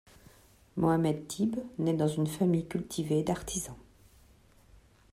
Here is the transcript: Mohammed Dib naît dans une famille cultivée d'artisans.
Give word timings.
Mohammed 0.77 1.27
Dib 1.29 1.59
naît 1.77 1.93
dans 1.93 2.07
une 2.07 2.25
famille 2.25 2.65
cultivée 2.65 3.21
d'artisans. 3.21 3.75